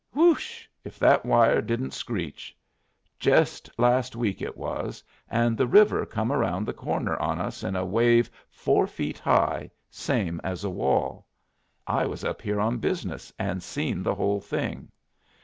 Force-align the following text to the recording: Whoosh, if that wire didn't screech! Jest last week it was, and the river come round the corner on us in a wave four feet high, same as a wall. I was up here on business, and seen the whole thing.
Whoosh, 0.13 0.65
if 0.83 0.97
that 0.97 1.27
wire 1.27 1.61
didn't 1.61 1.91
screech! 1.93 2.57
Jest 3.19 3.69
last 3.77 4.15
week 4.15 4.41
it 4.41 4.57
was, 4.57 5.03
and 5.29 5.55
the 5.55 5.67
river 5.67 6.07
come 6.07 6.31
round 6.31 6.65
the 6.67 6.73
corner 6.73 7.15
on 7.17 7.39
us 7.39 7.63
in 7.63 7.75
a 7.75 7.85
wave 7.85 8.27
four 8.49 8.87
feet 8.87 9.19
high, 9.19 9.69
same 9.91 10.41
as 10.43 10.63
a 10.63 10.71
wall. 10.71 11.27
I 11.85 12.07
was 12.07 12.23
up 12.23 12.41
here 12.41 12.59
on 12.59 12.79
business, 12.79 13.31
and 13.37 13.61
seen 13.61 14.01
the 14.01 14.15
whole 14.15 14.41
thing. 14.41 14.89